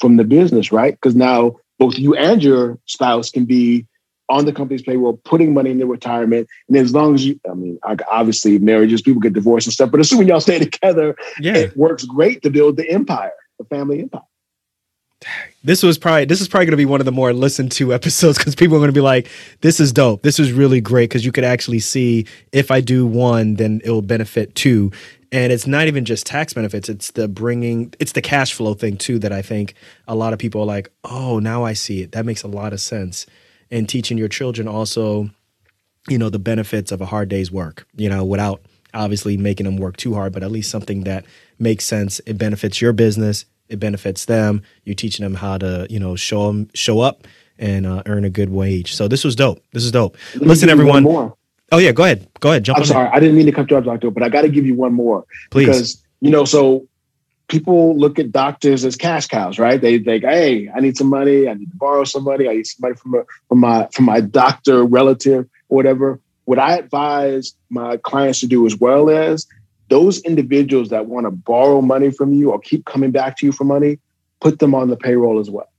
from 0.00 0.16
the 0.16 0.24
business, 0.24 0.72
right? 0.72 0.94
Because 0.94 1.14
now 1.14 1.56
both 1.78 1.98
you 1.98 2.14
and 2.14 2.42
your 2.42 2.78
spouse 2.86 3.30
can 3.30 3.44
be 3.44 3.86
on 4.28 4.44
the 4.44 4.52
company's 4.52 4.82
payroll, 4.82 5.16
putting 5.24 5.54
money 5.54 5.70
in 5.70 5.78
their 5.78 5.86
retirement. 5.86 6.48
And 6.68 6.76
as 6.76 6.94
long 6.94 7.14
as 7.14 7.24
you, 7.24 7.40
I 7.50 7.54
mean, 7.54 7.78
obviously 8.10 8.58
marriages, 8.58 9.02
people 9.02 9.20
get 9.20 9.32
divorced 9.32 9.66
and 9.66 9.72
stuff, 9.72 9.90
but 9.90 10.00
assuming 10.00 10.28
y'all 10.28 10.40
stay 10.40 10.58
together, 10.58 11.16
yeah. 11.40 11.56
it 11.56 11.76
works 11.76 12.04
great 12.04 12.42
to 12.42 12.50
build 12.50 12.76
the 12.76 12.88
empire, 12.90 13.32
the 13.58 13.64
family 13.64 14.00
empire. 14.00 14.22
This 15.64 15.82
was 15.82 15.98
probably 15.98 16.26
this 16.26 16.40
is 16.40 16.46
probably 16.46 16.66
going 16.66 16.72
to 16.72 16.76
be 16.76 16.84
one 16.84 17.00
of 17.00 17.04
the 17.04 17.12
more 17.12 17.32
listened 17.32 17.72
to 17.72 17.92
episodes 17.92 18.38
because 18.38 18.54
people 18.54 18.76
are 18.76 18.80
going 18.80 18.88
to 18.88 18.92
be 18.92 19.00
like, 19.00 19.28
"This 19.62 19.80
is 19.80 19.92
dope. 19.92 20.22
This 20.22 20.38
is 20.38 20.52
really 20.52 20.80
great." 20.80 21.10
Because 21.10 21.24
you 21.24 21.32
could 21.32 21.44
actually 21.44 21.80
see 21.80 22.26
if 22.52 22.70
I 22.70 22.80
do 22.80 23.04
one, 23.04 23.54
then 23.54 23.80
it 23.84 23.90
will 23.90 24.02
benefit 24.02 24.54
two, 24.54 24.92
and 25.32 25.52
it's 25.52 25.66
not 25.66 25.88
even 25.88 26.04
just 26.04 26.24
tax 26.24 26.54
benefits; 26.54 26.88
it's 26.88 27.10
the 27.10 27.26
bringing, 27.26 27.92
it's 27.98 28.12
the 28.12 28.22
cash 28.22 28.54
flow 28.54 28.74
thing 28.74 28.96
too 28.96 29.18
that 29.18 29.32
I 29.32 29.42
think 29.42 29.74
a 30.06 30.14
lot 30.14 30.32
of 30.32 30.38
people 30.38 30.62
are 30.62 30.66
like, 30.66 30.88
"Oh, 31.02 31.40
now 31.40 31.64
I 31.64 31.72
see 31.72 32.02
it. 32.02 32.12
That 32.12 32.24
makes 32.24 32.44
a 32.44 32.48
lot 32.48 32.72
of 32.72 32.80
sense." 32.80 33.26
And 33.70 33.88
teaching 33.88 34.18
your 34.18 34.28
children 34.28 34.68
also, 34.68 35.30
you 36.08 36.18
know, 36.18 36.30
the 36.30 36.38
benefits 36.38 36.92
of 36.92 37.00
a 37.00 37.06
hard 37.06 37.28
day's 37.28 37.50
work, 37.50 37.86
you 37.96 38.08
know, 38.08 38.24
without 38.24 38.62
obviously 38.94 39.36
making 39.36 39.64
them 39.64 39.76
work 39.76 39.96
too 39.96 40.14
hard, 40.14 40.32
but 40.32 40.42
at 40.42 40.50
least 40.50 40.70
something 40.70 41.04
that 41.04 41.24
makes 41.58 41.84
sense. 41.84 42.20
It 42.26 42.38
benefits 42.38 42.80
your 42.80 42.92
business, 42.92 43.44
it 43.68 43.78
benefits 43.78 44.24
them. 44.24 44.62
You're 44.84 44.94
teaching 44.94 45.24
them 45.24 45.34
how 45.34 45.58
to, 45.58 45.86
you 45.90 46.00
know, 46.00 46.16
show 46.16 46.46
them, 46.46 46.70
show 46.74 47.00
up 47.00 47.26
and 47.58 47.86
uh, 47.86 48.02
earn 48.06 48.24
a 48.24 48.30
good 48.30 48.50
wage. 48.50 48.94
So 48.94 49.08
this 49.08 49.24
was 49.24 49.36
dope. 49.36 49.62
This 49.72 49.84
is 49.84 49.92
dope. 49.92 50.16
Listen, 50.36 50.68
everyone. 50.68 51.04
Oh 51.70 51.76
yeah, 51.76 51.92
go 51.92 52.04
ahead. 52.04 52.26
Go 52.40 52.50
ahead. 52.50 52.64
Jump. 52.64 52.78
I'm 52.78 52.84
sorry, 52.84 53.04
there. 53.04 53.14
I 53.14 53.20
didn't 53.20 53.36
mean 53.36 53.46
to 53.46 53.52
cut 53.52 53.70
you 53.70 53.76
off, 53.76 53.84
Doctor, 53.84 54.10
but 54.10 54.22
I 54.22 54.30
got 54.30 54.42
to 54.42 54.48
give 54.48 54.64
you 54.64 54.74
one 54.74 54.94
more. 54.94 55.24
Please. 55.50 55.66
Because 55.66 56.02
you 56.20 56.30
know, 56.30 56.44
so 56.44 56.86
people 57.48 57.96
look 57.96 58.18
at 58.18 58.30
doctors 58.30 58.84
as 58.84 58.96
cash 58.96 59.26
cows, 59.26 59.58
right? 59.58 59.80
They 59.80 59.98
think, 59.98 60.24
hey, 60.24 60.70
I 60.74 60.80
need 60.80 60.96
some 60.96 61.08
money, 61.08 61.48
I 61.48 61.54
need 61.54 61.70
to 61.70 61.76
borrow 61.76 62.04
some 62.04 62.24
money, 62.24 62.48
I 62.48 62.54
need 62.54 62.66
somebody 62.66 62.94
from 62.94 63.14
a, 63.14 63.24
from 63.48 63.60
my 63.60 63.88
from 63.92 64.04
my 64.04 64.20
doctor 64.20 64.84
relative 64.84 65.48
or 65.68 65.76
whatever. 65.76 66.20
What 66.44 66.58
I 66.58 66.76
advise 66.76 67.54
my 67.68 67.96
clients 67.98 68.40
to 68.40 68.46
do 68.46 68.64
as 68.66 68.76
well 68.76 69.10
as 69.10 69.46
those 69.88 70.20
individuals 70.22 70.90
that 70.90 71.06
want 71.06 71.26
to 71.26 71.30
borrow 71.30 71.80
money 71.80 72.10
from 72.10 72.32
you 72.32 72.52
or 72.52 72.60
keep 72.60 72.84
coming 72.84 73.10
back 73.10 73.36
to 73.38 73.46
you 73.46 73.52
for 73.52 73.64
money, 73.64 73.98
put 74.40 74.58
them 74.58 74.74
on 74.74 74.88
the 74.88 74.96
payroll 74.96 75.40
as 75.40 75.50
well. 75.50 75.70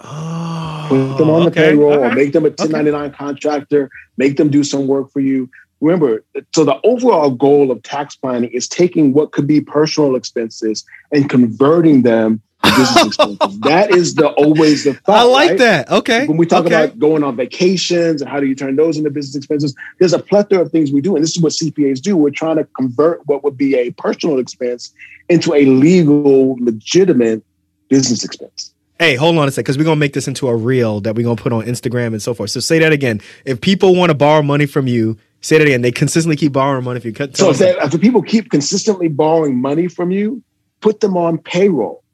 Oh, 0.00 0.86
put 0.88 1.18
them 1.18 1.30
on 1.30 1.44
the 1.44 1.50
oh, 1.50 1.54
payroll 1.54 1.98
right. 1.98 2.12
or 2.12 2.14
make 2.14 2.32
them 2.32 2.44
a 2.44 2.48
1099 2.48 3.00
okay. 3.00 3.16
contractor, 3.16 3.90
make 4.16 4.36
them 4.36 4.50
do 4.50 4.64
some 4.64 4.88
work 4.88 5.10
for 5.12 5.20
you 5.20 5.48
remember, 5.82 6.24
so 6.54 6.64
the 6.64 6.80
overall 6.84 7.30
goal 7.30 7.70
of 7.70 7.82
tax 7.82 8.16
planning 8.16 8.50
is 8.50 8.68
taking 8.68 9.12
what 9.12 9.32
could 9.32 9.46
be 9.46 9.60
personal 9.60 10.16
expenses 10.16 10.84
and 11.10 11.28
converting 11.28 12.02
them 12.02 12.40
to 12.64 12.70
business 12.70 13.06
expenses. 13.06 13.60
That 13.60 13.90
is 13.90 14.14
the 14.14 14.28
always 14.28 14.84
the 14.84 14.94
thought. 14.94 15.16
I 15.16 15.22
like 15.24 15.50
right? 15.50 15.58
that. 15.58 15.90
Okay. 15.90 16.26
When 16.26 16.36
we 16.36 16.46
talk 16.46 16.66
okay. 16.66 16.84
about 16.84 16.98
going 16.98 17.24
on 17.24 17.36
vacations 17.36 18.22
and 18.22 18.30
how 18.30 18.38
do 18.38 18.46
you 18.46 18.54
turn 18.54 18.76
those 18.76 18.96
into 18.96 19.10
business 19.10 19.34
expenses, 19.34 19.74
there's 19.98 20.12
a 20.12 20.20
plethora 20.20 20.60
of 20.60 20.70
things 20.70 20.92
we 20.92 21.00
do. 21.00 21.16
And 21.16 21.22
this 21.22 21.36
is 21.36 21.42
what 21.42 21.52
CPAs 21.52 22.00
do. 22.00 22.16
We're 22.16 22.30
trying 22.30 22.56
to 22.56 22.64
convert 22.76 23.26
what 23.26 23.42
would 23.42 23.56
be 23.56 23.74
a 23.76 23.90
personal 23.90 24.38
expense 24.38 24.92
into 25.28 25.52
a 25.54 25.64
legal, 25.64 26.56
legitimate 26.60 27.42
business 27.88 28.24
expense. 28.24 28.72
Hey, 28.98 29.16
hold 29.16 29.36
on 29.36 29.48
a 29.48 29.50
sec, 29.50 29.64
because 29.64 29.76
we're 29.76 29.84
gonna 29.84 29.96
make 29.96 30.12
this 30.12 30.28
into 30.28 30.46
a 30.46 30.54
reel 30.54 31.00
that 31.00 31.16
we're 31.16 31.24
gonna 31.24 31.34
put 31.34 31.52
on 31.52 31.64
Instagram 31.64 32.08
and 32.08 32.22
so 32.22 32.34
forth. 32.34 32.50
So 32.50 32.60
say 32.60 32.78
that 32.78 32.92
again. 32.92 33.20
If 33.44 33.60
people 33.60 33.96
want 33.96 34.10
to 34.10 34.14
borrow 34.14 34.42
money 34.42 34.66
from 34.66 34.86
you, 34.86 35.18
Say 35.42 35.58
that 35.58 35.66
again. 35.66 35.82
They 35.82 35.92
consistently 35.92 36.36
keep 36.36 36.52
borrowing 36.52 36.84
money 36.84 36.96
if 36.96 37.04
you 37.04 37.12
cut. 37.12 37.36
So 37.36 37.50
if, 37.50 37.58
they, 37.58 37.76
if 37.76 38.00
people 38.00 38.22
keep 38.22 38.50
consistently 38.50 39.08
borrowing 39.08 39.60
money 39.60 39.88
from 39.88 40.10
you, 40.10 40.42
put 40.80 41.00
them 41.00 41.16
on 41.16 41.38
payroll, 41.38 42.04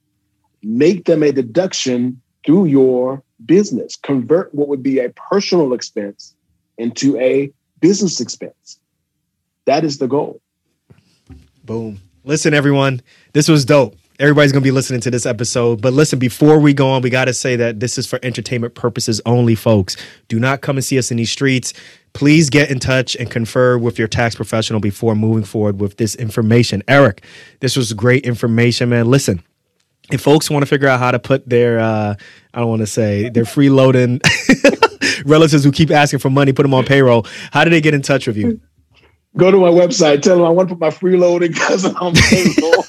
make 0.62 1.04
them 1.04 1.23
a 1.23 1.30
deduction 1.30 2.20
through 2.44 2.64
your 2.66 3.23
business. 3.44 3.97
Convert 3.97 4.54
what 4.54 4.68
would 4.68 4.82
be 4.82 4.99
a 4.99 5.11
personal 5.11 5.75
expense 5.75 6.35
into 6.78 7.18
a 7.18 7.52
business 7.80 8.20
expense. 8.20 8.80
That 9.66 9.85
is 9.85 9.99
the 9.99 10.06
goal. 10.06 10.40
Boom. 11.64 12.00
Listen, 12.25 12.54
everyone, 12.54 13.02
this 13.35 13.49
was 13.49 13.66
dope. 13.66 13.94
Everybody's 14.20 14.50
going 14.50 14.62
to 14.62 14.66
be 14.66 14.72
listening 14.72 15.00
to 15.02 15.10
this 15.12 15.26
episode. 15.26 15.80
But 15.80 15.92
listen, 15.92 16.18
before 16.18 16.58
we 16.58 16.75
go 16.75 16.90
on, 16.90 17.02
we 17.02 17.10
got 17.10 17.26
to 17.26 17.34
say 17.34 17.54
that 17.56 17.78
this 17.78 17.98
is 17.98 18.06
for 18.06 18.18
entertainment 18.25 18.75
purposes 18.75 19.20
only, 19.25 19.54
folks. 19.54 19.96
Do 20.26 20.40
not 20.40 20.60
come 20.60 20.76
and 20.76 20.84
see 20.84 20.98
us 20.98 21.12
in 21.12 21.18
these 21.18 21.30
streets. 21.30 21.72
Please 22.14 22.50
get 22.50 22.68
in 22.68 22.80
touch 22.80 23.14
and 23.14 23.30
confer 23.30 23.78
with 23.78 23.96
your 23.96 24.08
tax 24.08 24.34
professional 24.34 24.80
before 24.80 25.14
moving 25.14 25.44
forward 25.44 25.80
with 25.80 25.98
this 25.98 26.16
information. 26.16 26.82
Eric, 26.88 27.22
this 27.60 27.76
was 27.76 27.92
great 27.92 28.25
information, 28.25 28.88
man. 28.88 29.06
Listen, 29.06 29.40
if 30.10 30.20
folks 30.20 30.50
want 30.50 30.62
to 30.62 30.66
figure 30.66 30.88
out 30.88 30.98
how 30.98 31.12
to 31.12 31.18
put 31.20 31.48
their, 31.48 31.78
uh, 31.78 32.14
I 32.54 32.58
don't 32.58 32.68
want 32.68 32.80
to 32.80 32.87
say, 32.87 33.28
their 33.28 33.44
freeloading 33.44 34.20
relatives 35.26 35.62
who 35.62 35.70
keep 35.70 35.92
asking 35.92 36.18
for 36.18 36.30
money, 36.30 36.52
put 36.52 36.62
them 36.62 36.75
on 36.75 36.84
payroll, 36.84 37.26
how 37.52 37.62
do 37.62 37.70
they 37.70 37.80
get 37.80 37.94
in 37.94 38.02
touch 38.02 38.26
with 38.26 38.37
you? 38.37 38.60
Go 39.37 39.52
to 39.52 39.58
my 39.58 39.68
website, 39.68 40.22
tell 40.22 40.38
them 40.38 40.46
I 40.46 40.50
want 40.50 40.70
to 40.70 40.75
put 40.75 40.80
my 40.80 40.90
freeloading 40.90 41.54
cousin 41.68 41.94
on 41.96 42.14
payroll. 42.14 42.84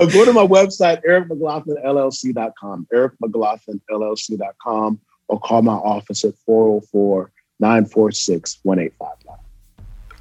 Uh, 0.00 0.06
go 0.06 0.24
to 0.24 0.32
my 0.32 0.46
website, 0.46 1.04
ericmclaughlinllc.com, 1.04 2.86
ericmclaughlinllc.com, 2.92 5.00
or 5.28 5.40
call 5.40 5.62
my 5.62 5.74
office 5.74 6.24
at 6.24 6.34
404 6.46 7.30
946 7.60 8.58
1859. 8.62 9.36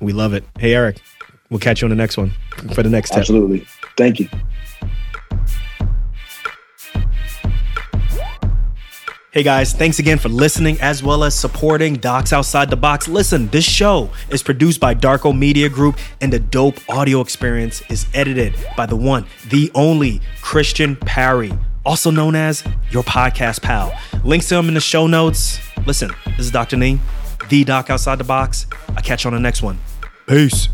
We 0.01 0.13
love 0.13 0.33
it. 0.33 0.43
Hey, 0.57 0.73
Eric, 0.75 1.01
we'll 1.49 1.59
catch 1.59 1.81
you 1.81 1.85
on 1.85 1.89
the 1.89 1.95
next 1.95 2.17
one 2.17 2.31
for 2.73 2.83
the 2.83 2.89
next 2.89 3.11
step. 3.11 3.21
Absolutely. 3.21 3.65
Thank 3.97 4.19
you. 4.19 4.27
Hey 9.39 9.43
guys, 9.43 9.71
thanks 9.71 9.99
again 9.99 10.17
for 10.17 10.27
listening 10.27 10.77
as 10.81 11.01
well 11.01 11.23
as 11.23 11.33
supporting 11.33 11.93
Docs 11.93 12.33
Outside 12.33 12.69
the 12.69 12.75
Box. 12.75 13.07
Listen, 13.07 13.47
this 13.47 13.63
show 13.63 14.09
is 14.29 14.43
produced 14.43 14.81
by 14.81 14.93
Darko 14.93 15.33
Media 15.33 15.69
Group 15.69 15.97
and 16.19 16.33
the 16.33 16.39
dope 16.39 16.77
audio 16.89 17.21
experience 17.21 17.81
is 17.89 18.05
edited 18.13 18.53
by 18.75 18.85
the 18.85 18.97
one, 18.97 19.25
the 19.47 19.71
only 19.75 20.19
Christian 20.41 20.97
Parry, 20.97 21.53
also 21.85 22.11
known 22.11 22.35
as 22.35 22.65
your 22.91 23.03
podcast 23.03 23.61
pal. 23.61 23.97
Links 24.25 24.49
to 24.49 24.57
him 24.57 24.67
in 24.67 24.73
the 24.73 24.81
show 24.81 25.07
notes. 25.07 25.57
Listen, 25.87 26.11
this 26.25 26.39
is 26.39 26.51
Dr. 26.51 26.75
Nii, 26.75 26.99
the 27.47 27.63
Doc 27.63 27.89
Outside 27.89 28.17
the 28.17 28.25
Box. 28.25 28.67
I'll 28.89 29.01
catch 29.01 29.23
you 29.23 29.29
on 29.29 29.35
the 29.35 29.39
next 29.39 29.61
one. 29.61 29.79
Peace. 30.27 30.67